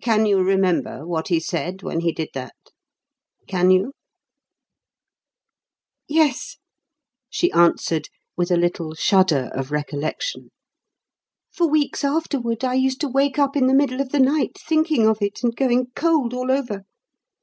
Can 0.00 0.24
you 0.24 0.38
remember 0.42 1.06
what 1.06 1.28
he 1.28 1.38
said 1.38 1.82
when 1.82 2.00
he 2.00 2.10
did 2.10 2.30
that? 2.32 2.54
Can 3.46 3.70
you?" 3.70 3.92
"Yes," 6.08 6.56
she 7.28 7.52
answered, 7.52 8.08
with 8.34 8.50
a 8.50 8.56
little 8.56 8.94
shudder 8.94 9.50
of 9.52 9.70
recollection. 9.70 10.48
"For 11.52 11.68
weeks 11.68 12.02
afterward 12.02 12.64
I 12.64 12.76
used 12.76 13.02
to 13.02 13.10
wake 13.10 13.38
up 13.38 13.58
in 13.58 13.66
the 13.66 13.74
middle 13.74 14.00
of 14.00 14.08
the 14.08 14.20
night 14.20 14.56
thinking 14.58 15.06
of 15.06 15.20
it 15.20 15.42
and 15.42 15.54
going 15.54 15.88
cold 15.94 16.32
all 16.32 16.50
over. 16.50 16.86